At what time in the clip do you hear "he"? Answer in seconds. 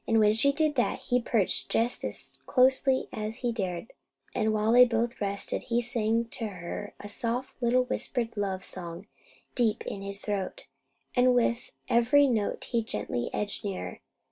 1.03-1.21, 3.45-3.51, 5.67-5.79, 12.71-12.81